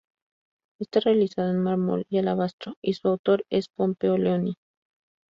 Está 0.79 0.99
realizado 1.01 1.51
en 1.51 1.61
mármol 1.61 2.07
y 2.09 2.17
alabastro 2.17 2.75
y 2.81 2.95
su 2.95 3.07
autor 3.07 3.45
es 3.51 3.67
Pompeo 3.67 4.17
Leoni. 4.17 4.57